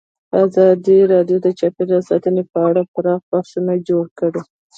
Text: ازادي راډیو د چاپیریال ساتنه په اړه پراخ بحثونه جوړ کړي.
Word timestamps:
ازادي 0.43 0.97
راډیو 1.13 1.37
د 1.45 1.47
چاپیریال 1.59 2.03
ساتنه 2.09 2.41
په 2.51 2.57
اړه 2.67 2.81
پراخ 2.93 3.21
بحثونه 3.31 3.73
جوړ 3.87 4.05
کړي. 4.19 4.41